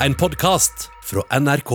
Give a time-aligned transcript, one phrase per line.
[0.00, 1.70] En podkast fra NRK.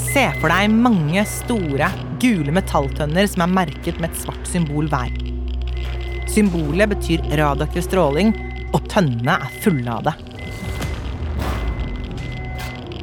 [0.00, 1.90] Se for deg mange store,
[2.22, 5.12] gule metalltønner som er merket med et svart symbol hver.
[6.32, 8.32] Symbolet betyr radioaktiv stråling,
[8.72, 10.16] og tønnene er fulle av det.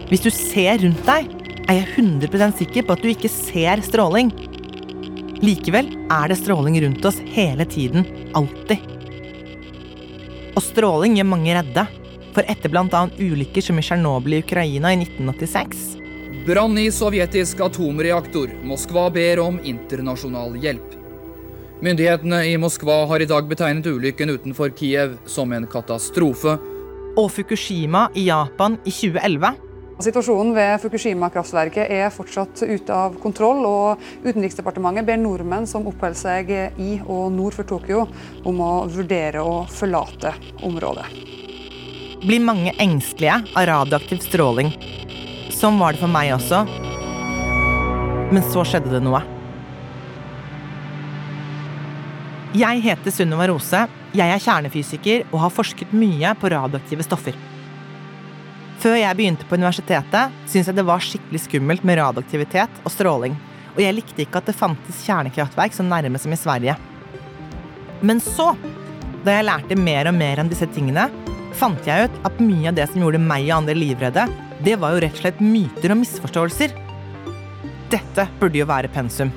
[0.09, 1.30] Hvis du ser rundt deg,
[1.70, 4.34] er jeg 100% sikker på at du ikke ser stråling.
[5.46, 8.09] Likevel er det stråling rundt oss hele tiden.
[8.34, 8.98] Alltid.
[10.60, 11.86] Og stråling gjør mange redde.
[12.36, 13.05] For etter bl.a.
[13.16, 15.85] ulykker som i Tsjernobyl i Ukraina i 1986
[16.45, 18.52] Brann i sovjetisk atomreaktor.
[18.68, 20.98] Moskva ber om internasjonal hjelp.
[21.84, 26.58] Myndighetene i Moskva har i dag betegnet ulykken utenfor Kiev som en katastrofe.
[27.16, 29.69] Og Fukushima i Japan i 2011
[29.99, 36.53] Situasjonen ved Fukushima-kraftverket er fortsatt ute av kontroll, og Utenriksdepartementet ber nordmenn som oppholder seg
[36.80, 38.05] i og nord for Tokyo,
[38.48, 40.31] om å vurdere å forlate
[40.63, 41.04] området.
[42.23, 44.71] blir mange engstelige av radioaktiv stråling.
[45.51, 46.63] Sånn var det for meg også.
[48.31, 49.20] Men så skjedde det noe.
[52.55, 53.87] Jeg heter Sunniva Rose.
[54.15, 57.49] Jeg er kjernefysiker og har forsket mye på radioaktive stoffer.
[58.80, 63.34] Før jeg begynte på universitetet, syntes jeg det var skikkelig skummelt med radioaktivitet og stråling.
[63.74, 66.78] Og jeg likte ikke at det fantes kjernekraftverk så nærme som i Sverige.
[68.00, 68.53] Men så,
[69.25, 71.09] da jeg lærte mer og mer om disse tingene,
[71.59, 74.25] fant jeg ut at mye av det som gjorde meg og andre livredde,
[74.63, 76.80] det var jo rett og slett myter og misforståelser.
[77.91, 79.34] Dette burde jo være pensum.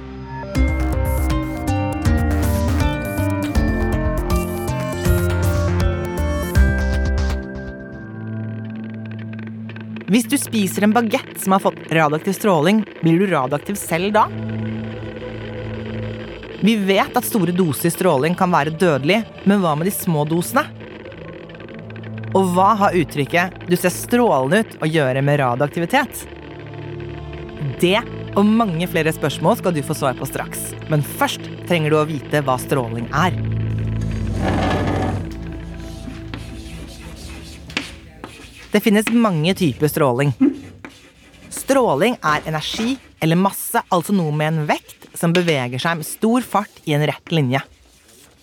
[10.12, 14.26] Hvis du spiser en bagett som har fått radioaktiv stråling, blir du radioaktiv selv da?
[16.60, 20.66] Vi vet at store doser stråling kan være dødelig, men hva med de små dosene?
[22.36, 26.26] Og hva har uttrykket 'du ser strålende ut' å gjøre med radioaktivitet?
[27.80, 28.04] Det
[28.36, 30.74] og mange flere spørsmål skal du få svar på straks.
[30.92, 33.32] Men først trenger du å vite hva stråling er.
[38.72, 40.32] Det finnes mange typer stråling.
[41.52, 46.46] Stråling er energi eller masse, altså noe med en vekt som beveger seg med stor
[46.54, 47.60] fart i en rett linje.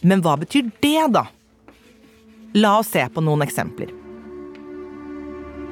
[0.05, 1.25] Men hva betyr det, da?
[2.61, 3.89] La oss se på noen eksempler.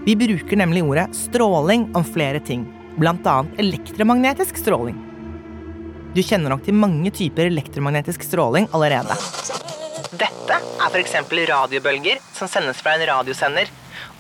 [0.07, 2.65] Vi bruker nemlig ordet stråling om flere ting,
[2.97, 3.37] bl.a.
[3.61, 4.97] elektromagnetisk stråling.
[6.15, 9.13] Du kjenner nok til mange typer elektromagnetisk stråling allerede.
[10.17, 11.19] Dette er f.eks.
[11.51, 13.69] radiobølger som sendes fra en radiosender,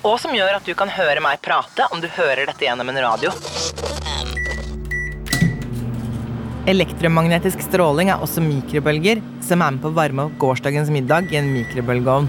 [0.05, 3.01] og som gjør at du kan høre meg prate om du hører dette gjennom en
[3.01, 3.31] radio.
[6.67, 11.39] Elektromagnetisk stråling er også mikrobølger, som er med på å varme opp gårsdagens middag i
[11.39, 12.27] en mikrobølgeovn.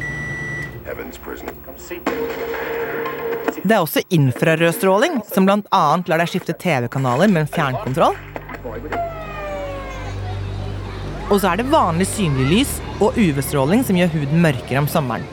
[3.58, 5.82] Det er også infrarød stråling, som bl.a.
[6.06, 8.14] lar deg skifte TV-kanaler med en fjernkontroll.
[11.28, 15.26] Og så er det vanlig synlig lys og UV-stråling som gjør huden mørkere om sommeren.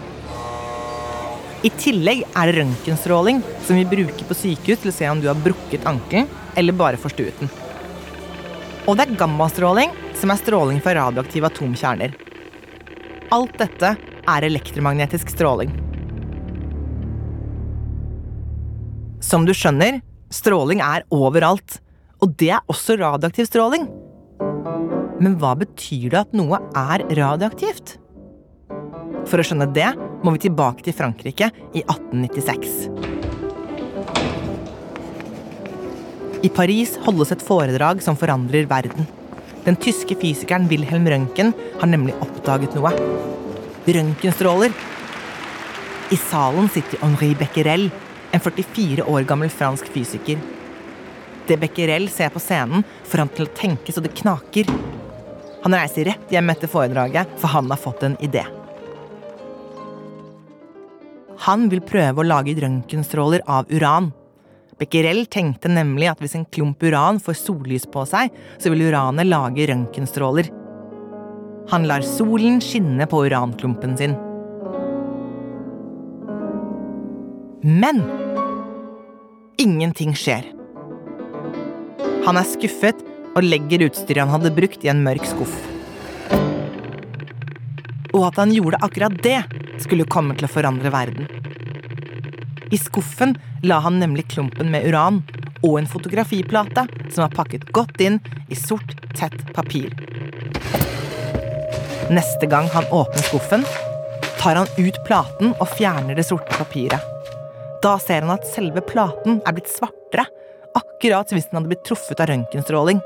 [1.66, 5.26] I tillegg er det røntgenstråling, som vi bruker på sykehus til å se om du
[5.32, 6.28] har brukket ankelen
[6.60, 7.50] eller bare forstuet den.
[8.86, 12.14] Og det er gammastråling, som er stråling fra radioaktive atomkjerner.
[13.34, 15.74] Alt dette er elektromagnetisk stråling.
[19.26, 21.80] Som du skjønner, stråling er overalt.
[22.22, 23.90] Og det er også radioaktiv stråling.
[25.18, 27.98] Men hva betyr det at noe er radioaktivt?
[29.26, 29.90] For å skjønne det
[30.26, 32.90] må vi tilbake til Frankrike i 1896.
[36.46, 39.08] I Paris holdes et foredrag som forandrer verden.
[39.66, 42.92] Den tyske fysikeren Wilhelm Røntgen har nemlig oppdaget noe.
[43.86, 44.74] Røntgenstråler.
[46.14, 47.88] I salen sitter Henri Becquerel,
[48.34, 50.42] en 44 år gammel fransk fysiker.
[51.46, 54.70] Det Becquerel ser på scenen, får han til å tenke så det knaker.
[55.66, 58.46] Han reiser rett hjem etter foredraget, for han har fått en idé.
[61.46, 64.10] Han vil prøve å lage røntgenstråler av uran.
[64.80, 69.30] Becquerel tenkte nemlig at hvis en klump uran får sollys på seg, så vil uranet
[69.30, 70.50] lage røntgenstråler.
[71.70, 74.18] Han lar solen skinne på uranklumpen sin.
[77.66, 78.02] Men
[79.62, 80.50] ingenting skjer.
[82.26, 83.06] Han er skuffet
[83.36, 85.75] og legger utstyret han hadde brukt, i en mørk skuff.
[88.16, 89.42] Og at han gjorde akkurat det,
[89.84, 91.28] skulle komme til å forandre verden.
[92.72, 93.36] I skuffen
[93.68, 95.22] la han nemlig klumpen med uran
[95.66, 98.20] og en fotografiplate som var pakket godt inn
[98.52, 99.92] i sort, tett papir.
[102.14, 103.66] Neste gang han åpner skuffen,
[104.40, 107.02] tar han ut platen og fjerner det sorte papiret.
[107.82, 110.28] Da ser han at selve platen er blitt svartere,
[110.78, 113.02] akkurat som hvis den hadde blitt truffet av røntgenstråling.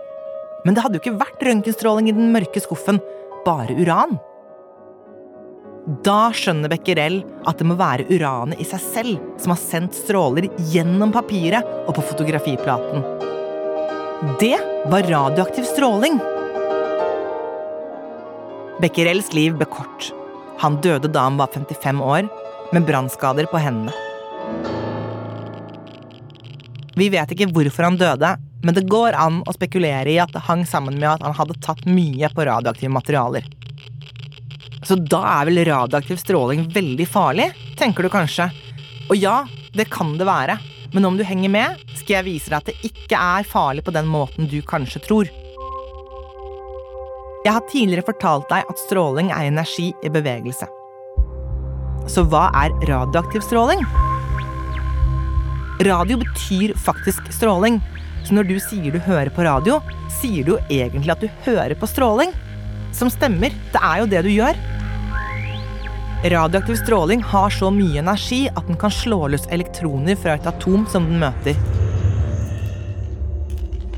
[0.66, 3.00] Men det hadde jo ikke vært røntgenstråling i den mørke skuffen,
[3.46, 4.18] bare uran.
[5.90, 7.16] Da skjønner Becquerel
[7.50, 11.96] at det må være uranet i seg selv som har sendt stråler gjennom papiret og
[11.98, 13.02] på fotografiplaten.
[14.38, 14.60] Det
[14.92, 16.20] var radioaktiv stråling.
[18.84, 20.12] Becquerels liv ble kort.
[20.62, 22.30] Han døde da han var 55 år,
[22.70, 23.96] med brannskader på hendene.
[27.00, 30.46] Vi vet ikke hvorfor han døde, men det går an å spekulere i at det
[30.46, 33.50] hang sammen med at han hadde tatt mye på radioaktive materialer.
[34.90, 38.48] Så da er vel radioaktiv stråling veldig farlig, tenker du kanskje.
[39.12, 39.44] Og ja,
[39.78, 40.56] det kan det være,
[40.96, 43.94] men om du henger med, skal jeg vise deg at det ikke er farlig på
[43.94, 45.30] den måten du kanskje tror.
[47.46, 50.66] Jeg har tidligere fortalt deg at stråling er energi i bevegelse.
[52.10, 53.86] Så hva er radioaktiv stråling?
[55.86, 57.78] Radio betyr faktisk stråling,
[58.26, 59.78] så når du sier du hører på radio,
[60.18, 62.34] sier du jo egentlig at du hører på stråling.
[62.90, 64.58] Som stemmer, det er jo det du gjør.
[66.24, 70.84] Radioaktiv stråling har så mye energi at den kan slå løs elektroner fra et atom
[70.92, 71.56] som den møter.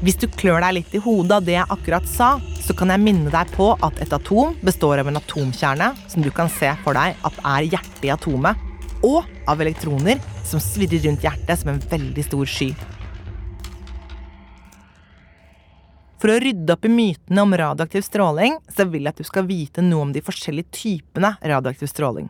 [0.05, 2.29] Hvis du klør deg litt i hodet av det jeg akkurat sa,
[2.61, 6.29] så kan jeg minne deg på at et atom består av en atomkjerne, som du
[6.29, 8.69] kan se for deg at er hjertet i atomet,
[9.01, 12.69] og av elektroner som svirrer rundt hjertet som en veldig stor sky.
[16.21, 19.47] For å rydde opp i mytene om radioaktiv stråling, så vil jeg at du skal
[19.47, 22.27] vite noe om de forskjellige typene radioaktiv stråling.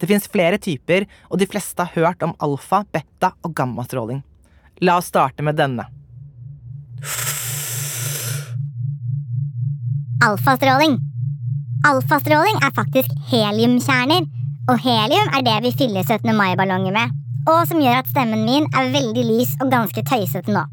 [0.00, 4.20] Det fins flere typer, og de fleste har hørt om alfa, beta og gammastråling.
[4.84, 5.86] La oss starte med denne.
[10.24, 10.98] Alfastråling.
[11.88, 14.28] Alfastråling er faktisk heliumkjerner,
[14.68, 16.36] og helium er det vi fyller 17.
[16.36, 17.16] mai-ballonger med,
[17.48, 20.66] og som gjør at stemmen min er veldig lys og ganske tøysete nå.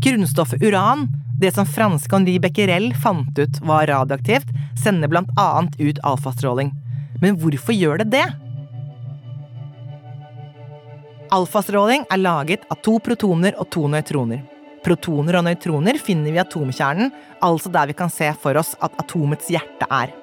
[0.00, 1.08] Grunnstoffet uran,
[1.40, 4.46] det som franske Henri Becquerel fant ut var radioaktivt,
[4.78, 6.70] sender annet ut alfastråling.
[7.20, 8.26] Men hvorfor gjør det det?
[11.34, 14.44] Alfastråling er laget av to protoner og to nøytroner.
[14.86, 17.10] Protoner og nøytroner finner vi i atomkjernen,
[17.42, 20.14] altså der vi kan se for oss at atomets hjerte er.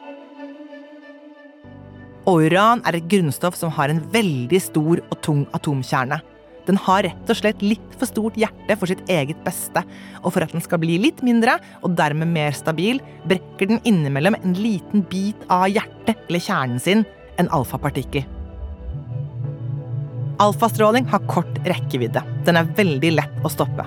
[2.26, 6.22] Og uran er et grunnstoff som har en veldig stor og tung atomkjerne.
[6.66, 9.84] Den har rett og slett litt for stort hjerte for sitt eget beste,
[10.24, 14.38] og for at den skal bli litt mindre, og dermed mer stabil, brekker den innimellom
[14.42, 17.06] en liten bit av hjertet eller kjernen sin,
[17.38, 18.26] en alfapartikkel.
[20.42, 22.24] Alfastråling har kort rekkevidde.
[22.48, 23.86] Den er veldig lett å stoppe.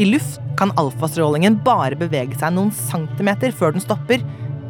[0.00, 4.22] I luft kan alfastrålingen bare bevege seg noen centimeter før den stopper,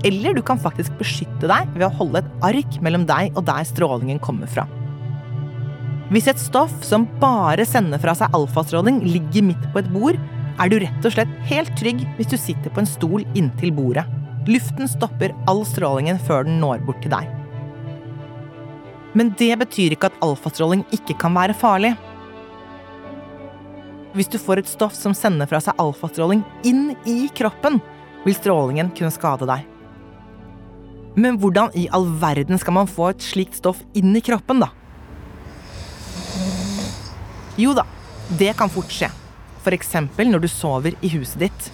[0.06, 3.66] eller du kan faktisk beskytte deg ved å holde et ark mellom deg og der
[3.68, 4.66] strålingen kommer fra.
[6.12, 10.18] Hvis et stoff som bare sender fra seg alfastråling, ligger midt på et bord,
[10.60, 14.04] er du rett og slett helt trygg hvis du sitter på en stol inntil bordet.
[14.44, 17.30] Luften stopper all strålingen før den når bort til deg.
[19.16, 21.94] Men det betyr ikke at alfastråling ikke kan være farlig.
[24.12, 27.80] Hvis du får et stoff som sender fra seg alfastråling inn i kroppen,
[28.26, 29.64] vil strålingen kunne skade deg.
[31.16, 34.68] Men hvordan i all verden skal man få et slikt stoff inn i kroppen, da?
[37.60, 37.84] Jo da,
[38.38, 39.10] det kan fort skje.
[39.62, 39.94] F.eks.
[40.18, 41.68] når du sover i huset ditt.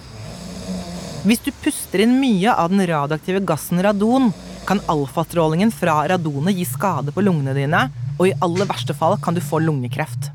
[1.27, 4.29] Hvis du puster inn mye av den radioaktive gassen radon,
[4.67, 7.87] kan alfastrålingen fra radonet gi skade på lungene dine,
[8.19, 10.29] og i aller verste fall kan du få lungekreft.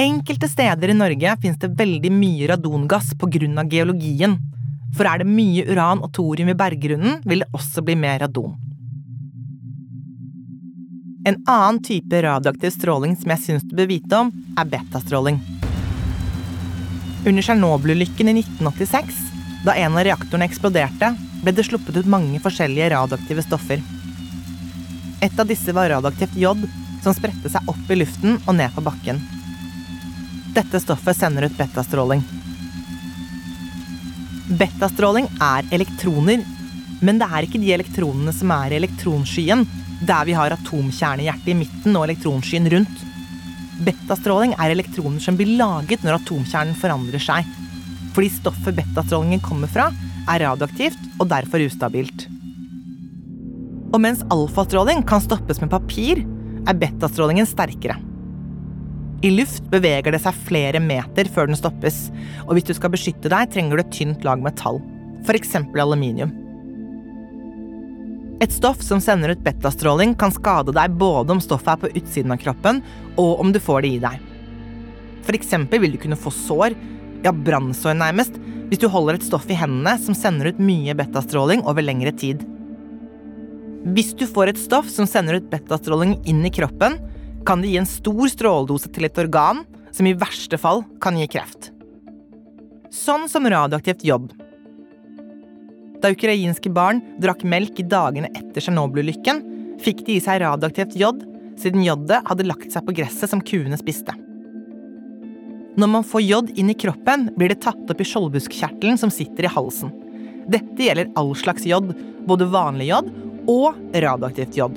[0.00, 3.62] Enkelte steder i Norge finnes det veldig mye radongass pga.
[3.70, 4.38] geologien.
[4.96, 8.63] For er det mye uran og thorium i berggrunnen, vil det også bli mer radon.
[11.26, 15.38] En annen type radioaktiv stråling som jeg syns du bør vite om, er betastråling.
[17.24, 19.20] Under Tsjernobyl-ulykken i 1986,
[19.64, 23.80] da en av reaktorene eksploderte, ble det sluppet ut mange forskjellige radioaktive stoffer.
[25.24, 26.66] Et av disse var radioaktivt jod,
[27.00, 29.22] som spredte seg opp i luften og ned på bakken.
[30.52, 32.20] Dette stoffet sender ut betastråling.
[34.60, 36.44] Betastråling er elektroner,
[37.00, 39.64] men det er ikke de elektronene som er i elektronskyen,
[40.08, 43.02] der vi har atomkjernehjertet i midten og elektronskyen rundt.
[43.84, 47.48] Betastråling er elektroner som blir laget når atomkjernen forandrer seg.
[48.14, 49.88] Fordi stoffet betastrålingen kommer fra,
[50.30, 52.28] er radioaktivt og derfor ustabilt.
[53.94, 56.22] Og mens alfastråling kan stoppes med papir,
[56.64, 57.98] er betastrålingen sterkere.
[59.24, 62.08] I luft beveger det seg flere meter før den stoppes,
[62.44, 64.82] og hvis du skal beskytte deg, trenger du et tynt lag metall,
[65.24, 65.54] f.eks.
[65.80, 66.43] aluminium.
[68.42, 72.34] Et stoff som sender ut betastråling, kan skade deg både om stoffet er på utsiden
[72.34, 72.80] av kroppen,
[73.20, 74.30] og om du får det i deg.
[75.34, 76.74] Eksempel vil du kunne få sår,
[77.24, 78.36] ja, brannsår nærmest,
[78.68, 82.42] hvis du holder et stoff i hendene som sender ut mye betastråling over lengre tid.
[83.94, 86.98] Hvis du får et stoff som sender ut betastråling inn i kroppen,
[87.44, 89.62] kan det gi en stor stråledose til et organ,
[89.94, 91.70] som i verste fall kan gi kreft.
[92.94, 94.32] Sånn som radioaktivt jod.
[96.04, 99.38] Da ukrainske barn drakk melk i dagene etter Tsjernobyl-ulykken,
[99.80, 101.22] fikk de i seg radioaktivt jod,
[101.56, 104.12] siden jodet hadde lagt seg på gresset som kuene spiste.
[105.80, 109.48] Når man får jod inn i kroppen, blir det tatt opp i skjoldbuskkjertelen som sitter
[109.48, 109.96] i halsen.
[110.44, 111.94] Dette gjelder all slags jod,
[112.28, 113.08] både vanlig jod
[113.48, 114.76] og radioaktivt jod.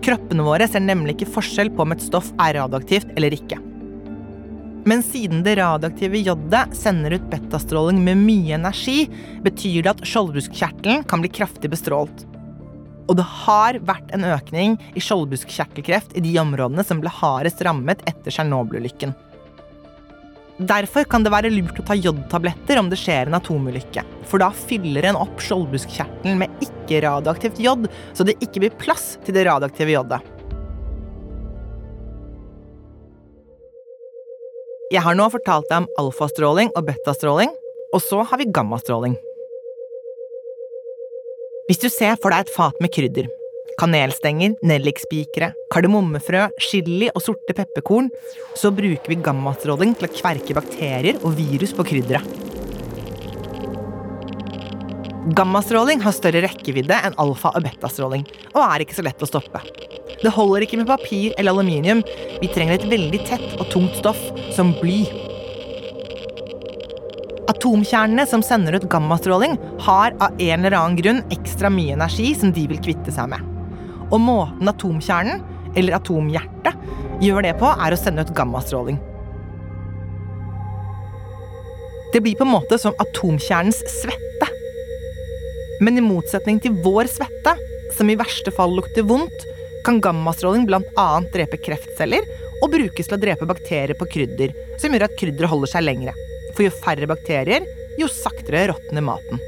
[0.00, 3.60] Kroppene våre ser nemlig ikke forskjell på om et stoff er radioaktivt eller ikke.
[4.84, 9.04] Men siden det radioaktive jodet sender ut betastråling med mye energi,
[9.44, 12.24] betyr det at skjoldbruskkjertelen kan bli kraftig bestrålt.
[13.10, 18.04] Og det har vært en økning i skjoldbruskkjertelkreft i de områdene som ble hardest rammet
[18.08, 19.12] etter Tsjernobyl-ulykken.
[20.60, 24.04] Derfor kan det være lurt å ta jodtabletter om det skjer en atomulykke.
[24.28, 29.36] For da fyller en opp skjoldbruskkjertelen med ikke-radioaktivt jod, så det ikke blir plass til
[29.36, 30.20] det radioaktive jodet.
[34.90, 37.52] Jeg har nå fortalt deg om alfastråling og betastråling,
[37.94, 39.12] og så har vi gammastråling.
[41.68, 43.28] Hvis du ser for deg et fat med krydder,
[43.78, 48.10] kanelstenger, nellikspikere, kardemommefrø, chili og sorte pepperkorn,
[48.58, 52.26] så bruker vi gammastråling til å kverke bakterier og virus på krydderet.
[55.38, 59.62] Gammastråling har større rekkevidde enn alfa- og betastråling, og er ikke så lett å stoppe.
[60.20, 62.02] Det holder ikke med papir eller aluminium,
[62.42, 64.20] vi trenger et veldig tett og tungt stoff,
[64.52, 65.02] som bly.
[67.50, 72.52] Atomkjernene som sender ut gammastråling, har av en eller annen grunn ekstra mye energi som
[72.54, 73.46] de vil kvitte seg med.
[74.10, 75.40] Og måten atomkjernen,
[75.78, 76.76] eller atomhjertet,
[77.24, 78.98] gjør det på, er å sende ut gammastråling.
[82.12, 84.48] Det blir på en måte som atomkjernens svette.
[85.80, 87.54] Men i motsetning til vår svette,
[87.96, 89.46] som i verste fall lukter vondt,
[89.84, 91.08] kan gammastråling bl.a.
[91.32, 92.26] drepe kreftceller
[92.60, 96.14] og brukes til å drepe bakterier på krydder, som gjør at krydderet holder seg lengre.
[96.56, 97.66] For jo færre bakterier,
[98.00, 99.40] jo saktere råtner maten.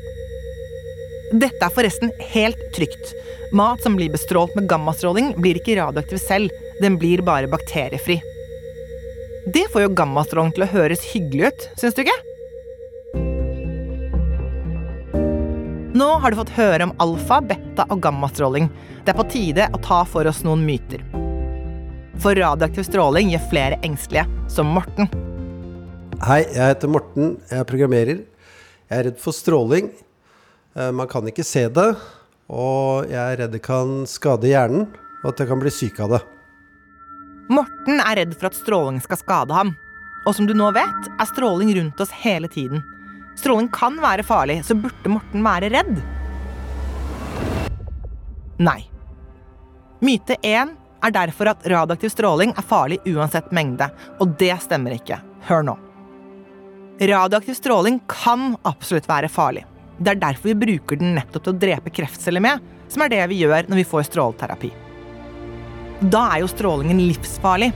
[1.33, 3.15] Dette er forresten helt trygt.
[3.57, 8.21] Mat som blir bestrålt med gammastråling, blir ikke radioaktiv selv, den blir bare bakteriefri.
[9.53, 12.21] Det får jo gammastråling til å høres hyggelig ut, syns du ikke?
[16.03, 18.65] Nå har du fått høre om alfa, beta og gammastråling.
[19.05, 21.05] Det er på tide å ta for oss noen myter.
[22.19, 25.07] For radioaktiv stråling gjør flere engstelige, som Morten.
[26.27, 27.37] Hei, jeg heter Morten.
[27.47, 28.25] Jeg er programmerer.
[28.91, 29.93] Jeg er redd for stråling.
[30.75, 31.89] Eh, Man kan ikke se det.
[32.51, 34.89] Og jeg er redd det kan skade hjernen,
[35.23, 36.23] og at jeg kan bli syk av det.
[37.47, 39.77] Morten er redd for at stråling skal skade ham.
[40.27, 42.83] Og som du nå vet, er stråling rundt oss hele tiden.
[43.39, 45.97] Stråling kan være farlig, så burde Morten være redd?
[48.63, 48.81] Nei.
[50.03, 53.89] Myte 1 er derfor at radioaktiv stråling er farlig uansett mengde,
[54.21, 55.19] og det stemmer ikke.
[55.49, 55.77] Hør nå.
[57.03, 59.65] Radioaktiv stråling kan absolutt være farlig.
[59.99, 62.63] Det er derfor vi bruker den nettopp til å drepe kreftceller med,
[62.93, 64.71] som er det vi gjør når vi får stråleterapi.
[66.13, 67.71] Da er jo strålingen livsfarlig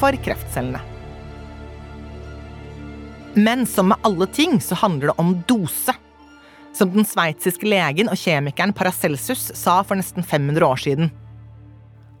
[0.00, 0.91] for kreftcellene.
[3.34, 5.94] Men som med alle ting så handler det om dose.
[6.72, 11.10] Som den sveitsiske legen og kjemikeren Paracelsus sa for nesten 500 år siden.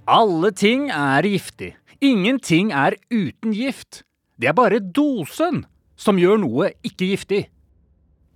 [0.08, 1.74] Alle ting er giftig.
[2.00, 4.02] Ingenting er uten gift.
[4.40, 5.62] Det er bare dosen
[6.00, 7.44] som gjør noe ikke giftig.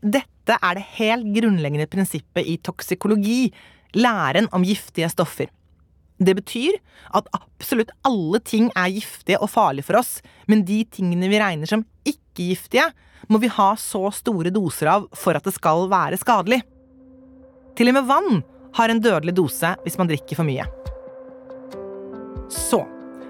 [0.05, 3.49] Dette er det helt grunnleggende prinsippet i toksikologi,
[3.97, 5.49] læren om giftige stoffer.
[6.21, 6.77] Det betyr
[7.17, 11.69] at absolutt alle ting er giftige og farlige for oss, men de tingene vi regner
[11.69, 11.85] som
[12.37, 12.91] ikke-giftige,
[13.33, 16.61] må vi ha så store doser av for at det skal være skadelig.
[17.77, 18.43] Til og med vann
[18.77, 20.67] har en dødelig dose hvis man drikker for mye.
[22.53, 22.85] Så,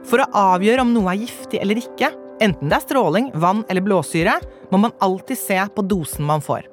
[0.06, 3.84] for å avgjøre om noe er giftig eller ikke, enten det er stråling, vann eller
[3.84, 4.36] blåsyre,
[4.70, 6.66] må man alltid se på dosen man får.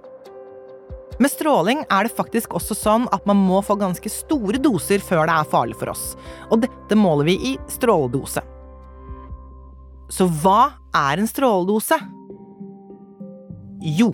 [1.22, 5.28] Med stråling er det faktisk også sånn at man må få ganske store doser før
[5.30, 6.16] det er farlig for oss,
[6.50, 8.42] og dette måler vi i stråledose.
[10.14, 11.98] Så hva er en stråledose?
[13.84, 14.14] Jo,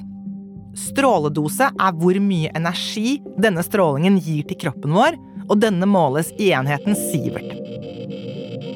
[0.73, 5.17] stråledose er hvor mye energi denne strålingen gir til kroppen vår,
[5.49, 7.53] og denne måles i enheten sivert.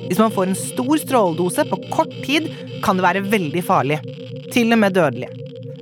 [0.05, 2.51] Hvis man får en stor stråledose på kort tid,
[2.85, 3.97] kan det være veldig farlig,
[4.53, 5.31] til og med dødelig.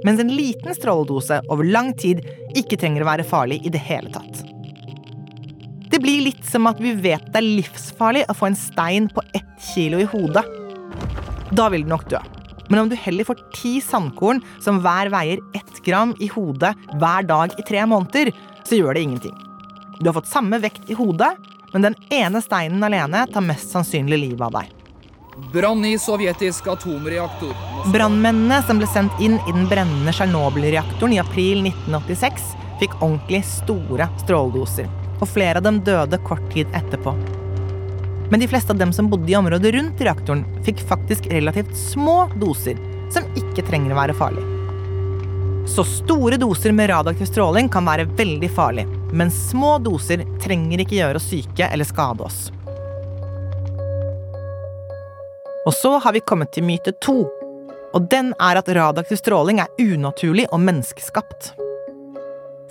[0.07, 2.23] Mens en liten stråledose over lang tid
[2.55, 4.45] ikke trenger å være farlig i det hele tatt.
[5.91, 9.27] Det blir litt som at vi vet det er livsfarlig å få en stein på
[9.35, 10.47] ett kilo i hodet.
[11.51, 12.21] Da vil du nok dø.
[12.71, 17.25] Men om du heller får ti sandkorn som hver veier ett gram i hodet hver
[17.27, 18.31] dag i tre måneder,
[18.63, 19.35] så gjør det ingenting.
[19.99, 21.33] Du har fått samme vekt i hodet,
[21.73, 24.71] men den ene steinen alene tar mest sannsynlig livet av deg.
[25.51, 27.51] Brann i sovjetisk atomreaktor.
[27.91, 34.07] Brannmennene som ble sendt inn i den brennende Tsjernobyl-reaktoren i april 1986, fikk ordentlig store
[34.23, 34.87] stråledoser.
[35.19, 37.40] Og flere av dem døde kort tid etterpå.
[38.31, 42.29] Men de fleste av dem som bodde i området rundt reaktoren, fikk faktisk relativt små
[42.39, 42.77] doser,
[43.11, 44.43] som ikke trenger å være farlig.
[45.67, 50.95] Så store doser med radioaktiv stråling kan være veldig farlig, men små doser trenger ikke
[51.01, 52.39] gjøre oss syke eller skade oss.
[55.67, 57.25] Og så har vi kommet til myte to.
[57.91, 61.51] Og den er at radioaktiv stråling er unaturlig og menneskeskapt.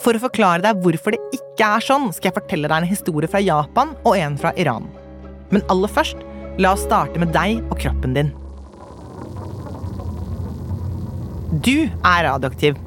[0.00, 3.28] For å forklare deg hvorfor det ikke er sånn, skal jeg fortelle deg en historie
[3.28, 4.88] fra Japan og en fra Iran.
[5.50, 6.20] Men aller først,
[6.60, 8.30] la oss starte med deg og kroppen din.
[11.50, 12.78] Du er radioaktiv.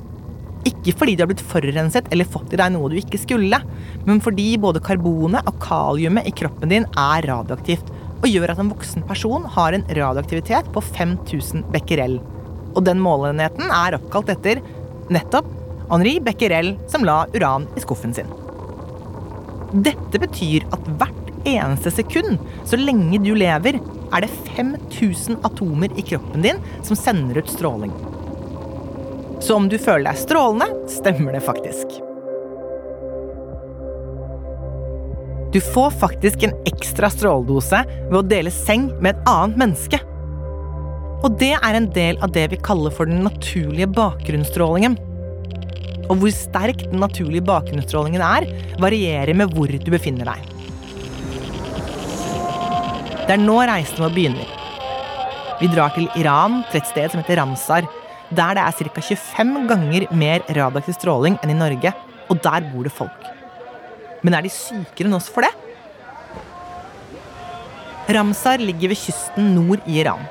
[0.63, 3.59] Ikke fordi du har blitt forurenset eller fått i deg noe du ikke skulle,
[4.07, 7.91] men fordi både karbonet og kaliumet i kroppen din er radioaktivt
[8.23, 12.21] og gjør at en voksen person har en radioaktivitet på 5000 becquerel.
[12.73, 14.63] Og den måleenheten er oppkalt etter
[15.11, 15.49] nettopp
[15.91, 18.29] Henri Becquerel, som la uran i skuffen sin.
[19.73, 23.79] Dette betyr at hvert eneste sekund, så lenge du lever,
[24.13, 27.93] er det 5000 atomer i kroppen din som sender ut stråling.
[29.43, 31.97] Så om du føler deg strålende, stemmer det faktisk.
[35.53, 39.99] Du får faktisk en ekstra stråledose ved å dele seng med et annet menneske.
[41.23, 44.97] Og det er en del av det vi kaller for den naturlige bakgrunnsstrålingen.
[46.09, 48.49] Og hvor sterk den naturlige bakgrunnsstrålingen er,
[48.81, 50.52] varierer med hvor du befinner deg.
[53.23, 54.47] Det er nå reisen vår begynner.
[55.61, 57.85] Vi drar til Iran, til et sted som heter Ramsar,
[58.35, 59.01] der det er ca.
[59.05, 61.93] 25 ganger mer radioaktiv stråling enn i Norge,
[62.27, 63.29] og der bor det folk.
[64.27, 65.53] Men er de sykere enn oss for det?
[68.11, 70.25] Ramsar ligger ved kysten nord i Iran.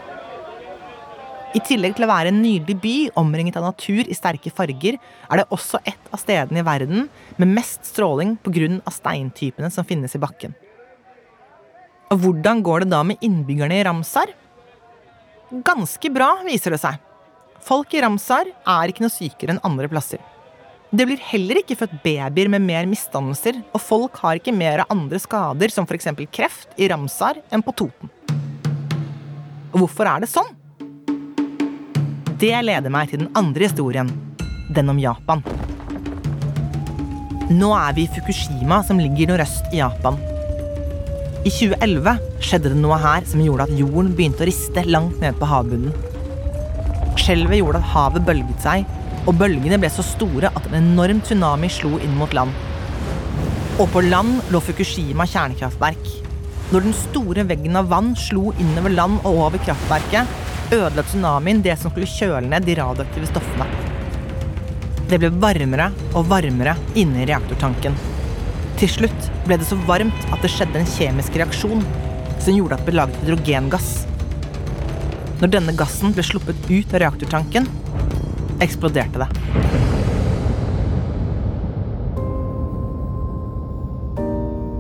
[1.57, 4.99] I tillegg til å være en nydelig by omringet av natur i sterke farger,
[5.31, 7.09] er det også et av stedene i verden
[7.41, 8.69] med mest stråling pga.
[8.91, 10.53] steintypene som finnes i bakken.
[12.13, 14.35] Og hvordan går det da med innbyggerne i Ramsar?
[15.65, 17.01] Ganske bra, viser det seg.
[17.65, 20.21] Folk i Ramsar er ikke noe sykere enn andre plasser.
[20.93, 24.93] Det blir heller ikke født babyer med mer misdannelser, og folk har ikke mer av
[24.93, 26.11] andre skader, som f.eks.
[26.29, 28.13] kreft, i Ramsar enn på Toten.
[29.73, 30.51] Og hvorfor er det sånn?
[32.43, 34.11] Det leder meg til den andre historien,
[34.77, 35.41] den om Japan.
[37.53, 40.21] Nå er vi i Fukushima, som ligger nordøst i Japan.
[41.43, 45.35] I 2011 skjedde det noe her som gjorde at jorden begynte å riste langt ned
[45.41, 45.91] på havbunnen.
[47.19, 48.85] Skjelvet gjorde at havet bølget seg,
[49.27, 52.55] og bølgene ble så store at en enorm tsunami slo inn mot land.
[53.83, 56.13] Og på land lå Fukushima kjernekraftverk.
[56.71, 60.39] Når den store veggen av vann slo innover land og over kraftverket,
[60.71, 63.67] ødela tsunamien det som skulle kjøle ned de radioaktive stoffene.
[65.11, 67.99] Det ble varmere og varmere inne i reaktortanken.
[68.81, 71.85] Til slutt ble det så varmt at det skjedde en kjemisk reaksjon
[72.43, 73.91] som gjorde at det ble laget hydrogengass.
[75.43, 77.69] Når denne gassen ble sluppet ut av reaktortanken,
[78.63, 79.29] eksploderte det.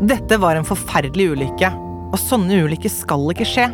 [0.02, 1.68] Dette var en forferdelig ulykke,
[2.10, 3.68] og sånne ulykker skal ikke skje.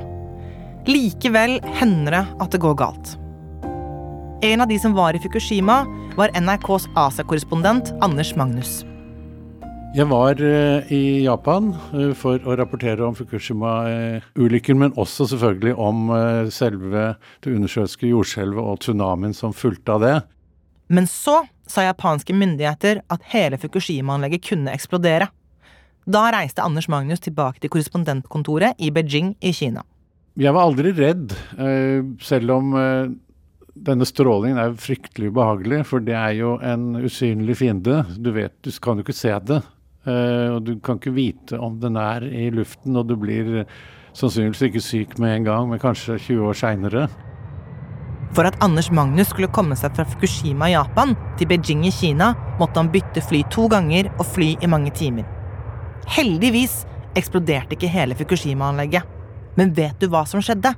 [0.88, 3.14] Likevel hender det at det går galt.
[4.44, 5.82] En av de som var i Fukushima,
[6.16, 8.87] var NRKs Asia-korrespondent Anders Magnus.
[9.96, 16.10] Jeg var uh, i Japan uh, for å rapportere om Fukushima-ulykken, men også selvfølgelig om
[16.12, 20.12] uh, selve det undersjøiske jordskjelvet og tsunamien som fulgte av det.
[20.92, 25.30] Men så sa japanske myndigheter at hele Fukushima-anlegget kunne eksplodere.
[26.04, 29.86] Da reiste Anders Magnus tilbake til korrespondentkontoret i Beijing i Kina.
[30.38, 31.32] Jeg var aldri redd,
[32.22, 32.76] selv om
[33.88, 38.04] denne strålingen er fryktelig ubehagelig, for det er jo en usynlig fiende.
[38.16, 39.58] Du vet, du kan jo ikke se det.
[40.08, 43.66] Uh, og du kan ikke vite om den er i luften, og du blir
[44.16, 47.08] sannsynligvis ikke syk med en gang, men kanskje 20 år seinere.
[48.36, 52.32] For at Anders Magnus skulle komme seg fra Fukushima i Japan til Beijing i Kina,
[52.60, 55.28] måtte han bytte fly to ganger og fly i mange timer.
[56.08, 56.82] Heldigvis
[57.18, 59.06] eksploderte ikke hele Fukushima-anlegget.
[59.58, 60.74] Men vet du hva som skjedde?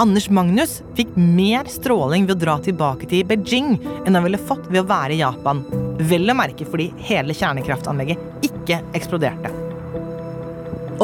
[0.00, 3.74] Anders Magnus fikk mer stråling ved å dra tilbake til Beijing
[4.06, 5.60] enn han ville fått ved å være i Japan.
[6.08, 9.50] Vel å merke fordi hele kjernekraftanlegget ikke eksploderte.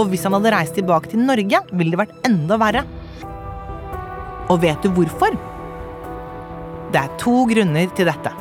[0.00, 2.87] Og hvis han hadde reist tilbake til Norge, ville det vært enda verre.
[4.48, 5.37] Og vet du hvorfor?
[6.94, 8.32] Det er to grunner til dette.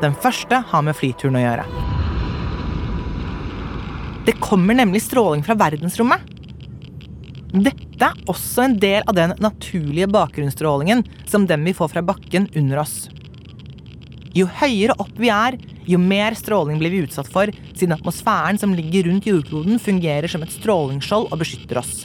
[0.00, 1.66] Den første har med flyturen å gjøre.
[4.24, 6.32] Det kommer nemlig stråling fra verdensrommet.
[7.52, 12.50] Dette er også en del av den naturlige bakgrunnsstrålingen som den vi får fra bakken
[12.54, 13.06] under oss.
[14.36, 15.56] Jo høyere opp vi er,
[15.88, 20.44] jo mer stråling blir vi utsatt for, siden atmosfæren som ligger rundt jordkloden, fungerer som
[20.44, 22.04] et strålingsskjold og beskytter oss.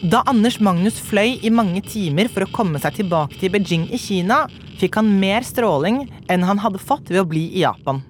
[0.00, 4.00] Da Anders Magnus fløy i mange timer for å komme seg tilbake til Beijing i
[4.00, 4.46] Kina,
[4.80, 8.00] fikk han mer stråling enn han hadde fått ved å bli i Japan.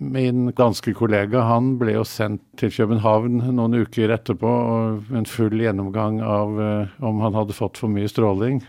[0.00, 5.60] Min danske kollega han ble jo sendt til København noen uker etterpå og en full
[5.60, 8.62] gjennomgang av uh, om han hadde fått for mye stråling.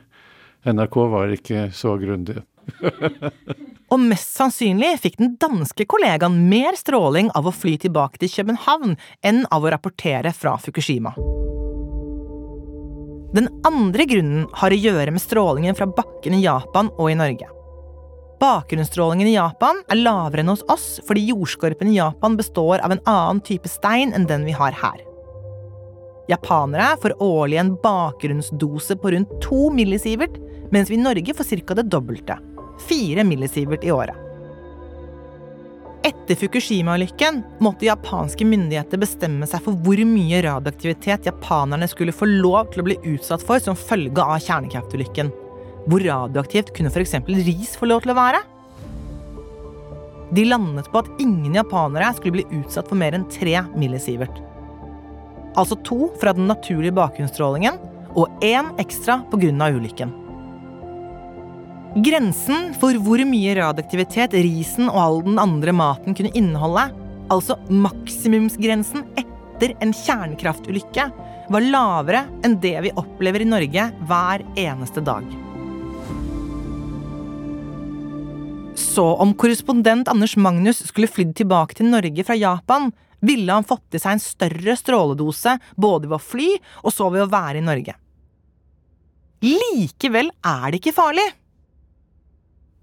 [0.67, 2.41] NRK var ikke så grundig.
[3.91, 8.99] og mest sannsynlig fikk den danske kollegaen mer stråling av å fly tilbake til København
[9.23, 11.15] enn av å rapportere fra Fukushima.
[13.31, 17.47] Den andre grunnen har å gjøre med strålingen fra bakken i Japan og i Norge.
[18.41, 23.01] Bakgrunnsstrålingen i Japan er lavere enn hos oss fordi jordskorpen i Japan består av en
[23.05, 25.03] annen type stein enn den vi har her.
[26.31, 30.39] Japanere får årlig en bakgrunnsdose på rundt 2 millisievert,
[30.73, 31.77] mens vi i Norge får ca.
[31.77, 32.37] det dobbelte.
[32.89, 34.17] 4 millisievert i året.
[36.01, 42.73] Etter Fukushima-ulykken måtte japanske myndigheter bestemme seg for hvor mye radioaktivitet japanerne skulle få lov
[42.73, 45.29] til å bli utsatt for som følge av kjernekraftulykken.
[45.89, 47.15] Hvor radioaktivt kunne f.eks.
[47.27, 48.41] ris få lov til å være?
[50.31, 54.37] De landet på at ingen japanere skulle bli utsatt for mer enn 3 millisievert.
[55.59, 57.79] Altså to fra den naturlige bakgrunnsstrålingen
[58.15, 59.51] og én ekstra pga.
[59.75, 60.13] ulykken.
[62.05, 66.87] Grensen for hvor mye radioaktivitet risen og all den andre maten kunne inneholde,
[67.27, 71.11] altså maksimumsgrensen etter en kjernekraftulykke,
[71.51, 75.40] var lavere enn det vi opplever i Norge hver eneste dag.
[78.91, 82.89] Så om korrespondent Anders Magnus skulle flydd tilbake til Norge fra Japan,
[83.23, 86.47] ville han fått i seg en større stråledose både ved å fly
[86.81, 87.95] og så ved å være i Norge.
[89.45, 91.23] Likevel er det ikke farlig.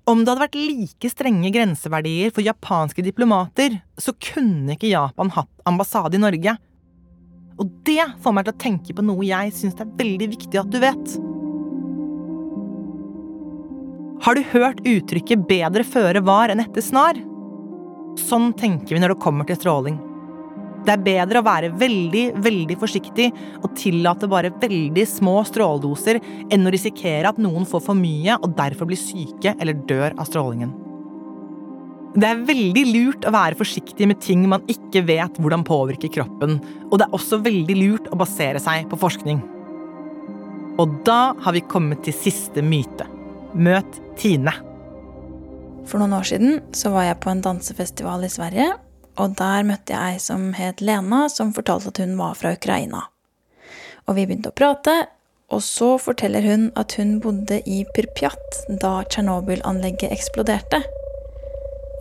[0.09, 5.53] Om det hadde vært like strenge grenseverdier for japanske diplomater, så kunne ikke Japan hatt
[5.68, 6.57] ambassade i Norge.
[7.61, 10.62] Og det får meg til å tenke på noe jeg syns det er veldig viktig
[10.62, 11.18] at du vet.
[14.29, 17.17] Har du hørt uttrykket 'bedre føre var enn etter snar'?
[18.21, 19.97] Sånn tenker vi når det kommer til stråling.
[20.85, 23.31] Det er bedre å være veldig, veldig forsiktig
[23.62, 26.21] og tillate bare veldig små stråledoser
[26.53, 30.29] enn å risikere at noen får for mye og derfor blir syke eller dør av
[30.29, 30.77] strålingen.
[32.12, 36.61] Det er veldig lurt å være forsiktig med ting man ikke vet hvordan påvirker kroppen,
[36.93, 39.41] og det er også veldig lurt å basere seg på forskning.
[40.77, 43.09] Og da har vi kommet til siste myte.
[43.57, 44.53] Møt Tine.
[45.89, 48.67] For noen år siden så var jeg på en dansefestival i Sverige,
[49.19, 53.07] og der møtte jeg ei som het Lena, som fortalte at hun var fra Ukraina.
[54.07, 54.97] Og vi begynte å prate,
[55.49, 60.83] og så forteller hun at hun bodde i Pyrpjat da Tsjernobyl-anlegget eksploderte.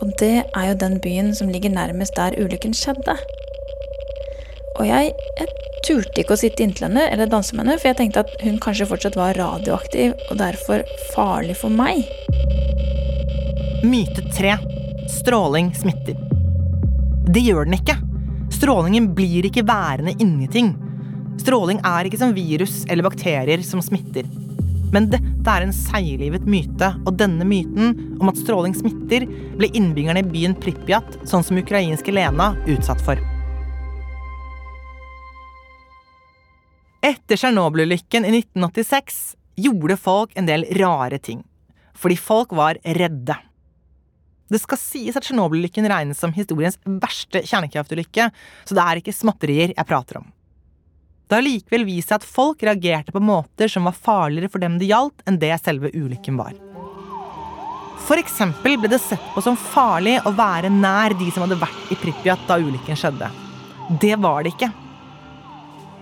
[0.04, 3.16] Og det er jo den byen som ligger nærmest der ulykken skjedde.
[4.76, 7.98] Og jeg, jeg turte ikke å sitte inntil henne eller danse med henne, for jeg
[7.98, 12.04] tenkte at hun kanskje fortsatt var radioaktiv og derfor farlig for meg.
[13.86, 14.58] Myte tre.
[15.08, 16.18] Stråling smitter.
[17.28, 17.96] Det gjør den ikke.
[18.52, 20.74] Strålingen blir ikke værende inni ting.
[21.40, 24.28] Stråling er ikke som virus eller bakterier som smitter.
[24.92, 30.24] Men dette er en seiglivet myte, og denne myten om at stråling smitter, ble innbyggerne
[30.24, 33.20] i byen Pripjat, sånn som ukrainske Lena, utsatt for.
[37.08, 41.40] Etter Tsjernobyl-ulykken i 1986 gjorde folk en del rare ting.
[41.96, 43.36] Fordi folk var redde.
[44.52, 48.26] Det skal sies at Tsjernobyl-ulykken regnes som historiens verste kjernekraftulykke,
[48.68, 50.26] så det er ikke småtterier jeg prater om.
[51.28, 54.76] Det har likevel vist seg at folk reagerte på måter som var farligere for dem
[54.80, 56.56] det gjaldt, enn det selve ulykken var.
[58.18, 61.96] Eksempel ble det sett på som farlig å være nær de som hadde vært i
[62.00, 63.28] Pripyat da ulykken skjedde.
[64.00, 64.70] Det var det ikke.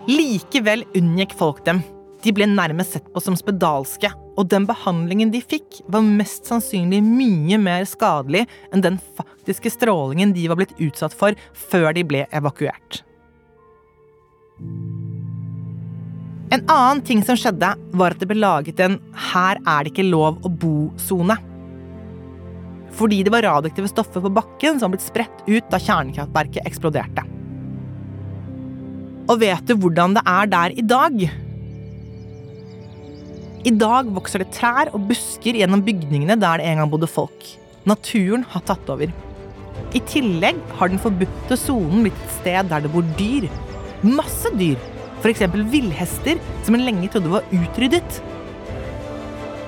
[0.06, 1.80] Likevel unngikk folk dem.
[2.22, 7.00] De ble nærmest sett på som spedalske, og den behandlingen de fikk, var mest sannsynlig
[7.02, 11.34] mye mer skadelig enn den faktiske strålingen de var blitt utsatt for
[11.70, 13.02] før de ble evakuert.
[16.54, 20.10] En annen ting som skjedde, var at det ble laget en 'her er det ikke
[20.10, 21.36] lov å bo'-sone.
[22.92, 27.26] Fordi det var radioaktive stoffer på bakken som var blitt spredt ut da kjernekraftverket eksploderte.
[29.26, 31.22] Og vet du hvordan det er der i dag?
[33.66, 37.48] I dag vokser det trær og busker gjennom bygningene der det en gang bodde folk.
[37.90, 39.10] Naturen har tatt over.
[39.94, 43.48] I tillegg har den forbudte sonen blitt et sted der det bor dyr.
[44.06, 44.78] Masse dyr.
[45.18, 45.42] F.eks.
[45.72, 48.20] villhester, som en lenge trodde var utryddet.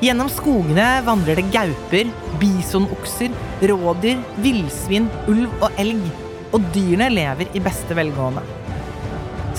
[0.05, 3.35] Gjennom skogene vandrer det gauper, bisonokser,
[3.67, 6.07] rådyr, villsvin, ulv og elg.
[6.55, 8.47] Og dyrene lever i beste velgående.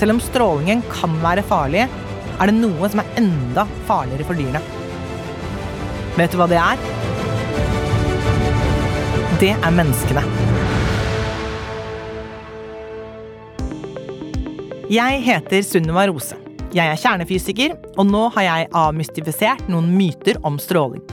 [0.00, 1.82] Selv om strålingen kan være farlig,
[2.40, 4.62] er det noe som er enda farligere for dyrene.
[6.16, 6.80] Vet du hva det er?
[9.42, 10.22] Det er menneskene.
[14.88, 16.38] Jeg heter Sunniva Rose.
[16.72, 21.04] Jeg er kjernefysiker, og nå har jeg avmystifisert noen myter om stråling.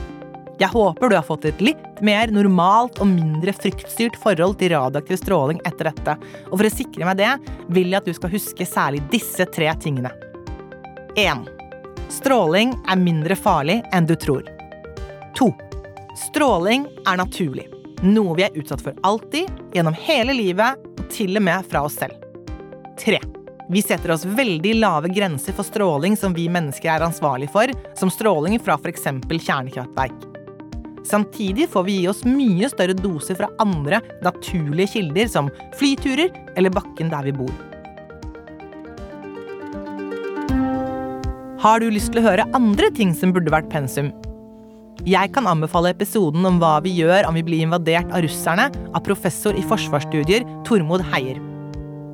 [0.58, 5.20] Jeg håper du har fått et litt mer normalt og mindre fryktstyrt forhold til radioaktiv
[5.20, 6.16] stråling etter dette,
[6.50, 7.30] og for å sikre meg det,
[7.70, 10.10] vil jeg at du skal huske særlig disse tre tingene.
[11.14, 11.44] 1.
[12.10, 14.48] Stråling er mindre farlig enn du tror.
[15.38, 15.46] 2.
[16.26, 17.68] Stråling er naturlig.
[18.02, 21.98] Noe vi er utsatt for alltid, gjennom hele livet og til og med fra oss
[22.02, 22.18] selv.
[22.98, 23.20] 3.
[23.70, 28.10] Vi setter oss veldig lave grenser for stråling som vi mennesker er ansvarlig for, som
[28.10, 29.06] stråling fra f.eks.
[29.28, 30.37] kjernekraftverk.
[31.06, 36.74] Samtidig får vi gi oss mye større doser fra andre naturlige kilder, som flyturer eller
[36.74, 37.52] bakken der vi bor.
[41.58, 44.12] Har du lyst til å høre andre ting som burde vært pensum?
[45.06, 49.04] Jeg kan anbefale episoden om hva vi gjør om vi blir invadert av russerne, av
[49.06, 51.38] professor i forsvarsstudier Tormod Heier.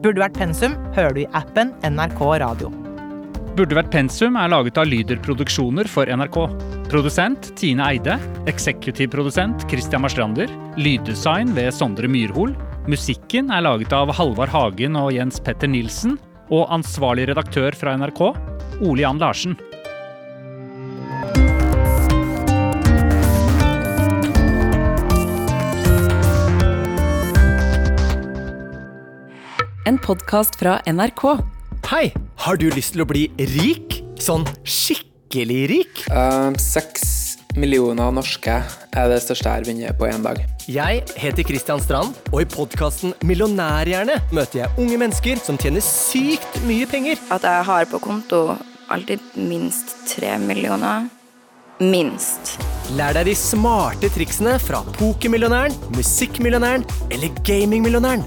[0.05, 2.84] Burde vært pensum hører du i appen NRK Radio.
[3.55, 6.39] Burde vært pensum er laget av Lyder Produksjoner for NRK.
[6.91, 8.17] Produsent Tine Eide.
[8.51, 10.51] Eksekutivprodusent Christian Marstrander.
[10.75, 12.51] Lyddesign ved Sondre Myrhol.
[12.91, 16.19] Musikken er laget av Halvard Hagen og Jens Petter Nilsen.
[16.51, 18.25] Og ansvarlig redaktør fra NRK,
[18.83, 19.55] Ole Jan Larsen.
[29.87, 31.29] En podkast fra NRK.
[31.95, 32.09] Hei!
[32.37, 34.01] Har du lyst til å bli rik?
[34.21, 36.03] Sånn skikkelig rik?
[36.61, 37.05] Seks
[37.55, 40.41] millioner norske er det største jeg har vunnet på én dag.
[40.67, 46.59] Jeg heter Kristian Strand, og i podkasten Millionærhjerne møter jeg unge mennesker som tjener sykt
[46.69, 47.21] mye penger.
[47.35, 48.45] At jeg har på konto
[48.93, 51.07] alltid minst tre millioner.
[51.83, 52.57] Minst.
[52.99, 58.27] Lær deg de smarte triksene fra pokermillionæren, musikkmillionæren eller gamingmillionæren.